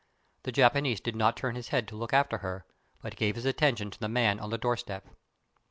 The 0.41 0.51
Japanese 0.51 0.99
did 0.99 1.15
not 1.15 1.37
turn 1.37 1.53
his 1.53 1.67
head 1.67 1.87
to 1.89 1.95
look 1.95 2.11
after 2.11 2.39
her, 2.39 2.65
but 3.03 3.15
gave 3.15 3.35
his 3.35 3.45
attention 3.45 3.91
to 3.91 3.99
the 3.99 4.09
man 4.09 4.39
on 4.39 4.49
the 4.49 4.57
doorstep. 4.57 5.07